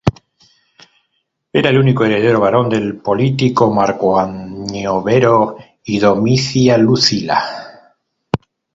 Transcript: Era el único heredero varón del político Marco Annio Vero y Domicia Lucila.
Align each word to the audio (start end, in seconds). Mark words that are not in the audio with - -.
Era 1.53 1.69
el 1.69 1.77
único 1.77 2.03
heredero 2.03 2.39
varón 2.39 2.71
del 2.71 2.97
político 2.97 3.71
Marco 3.71 4.17
Annio 4.19 5.03
Vero 5.03 5.55
y 5.83 5.99
Domicia 5.99 6.75
Lucila. 6.79 7.93